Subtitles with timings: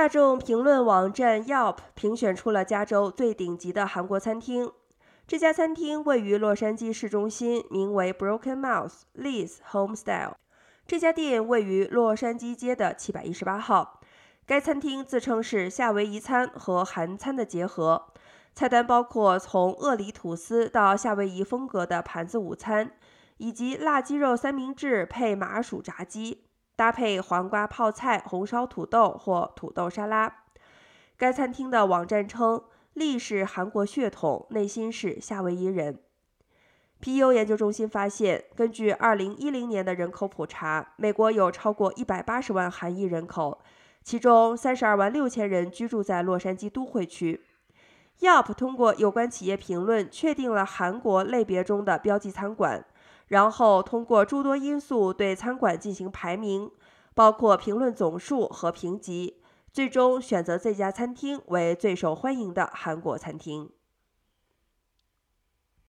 [0.00, 4.72] 大众评论网站 Yelp 评选出了加州最顶级的韩国餐厅。
[5.26, 10.32] 这家餐厅位于洛杉矶市中心，名为 Broken Mouse Liz Homestyle。
[10.86, 14.00] 这家店位于洛杉矶街的七百一十八号。
[14.46, 18.06] 该餐厅自称是夏威夷餐和韩餐的结合，
[18.54, 22.92] 菜单包括从鳄梨吐司到夏威夷风格的盘子午餐，
[23.36, 26.44] 以及辣鸡肉三明治配麻薯炸鸡。
[26.80, 30.44] 搭配黄瓜泡菜、红烧土豆或土豆沙拉。
[31.18, 32.62] 该餐厅的网站称，
[32.94, 35.98] 力是韩国血统，内心是夏威夷人。
[37.00, 43.60] P.U 研究中心发现，根据2010年的人口普查，美国有超过180万韩裔人口，
[44.02, 47.42] 其中32万6千人居住在洛杉矶都会区。
[48.20, 52.86] Yelp 通过有关企业评论确定了韩国类别中的标记餐馆。
[53.30, 56.68] 然后通过诸多因素对餐馆进行排名，
[57.14, 59.36] 包括评论总数和评级，
[59.72, 63.70] 最终选择这家餐厅为最受欢迎的韩国餐厅。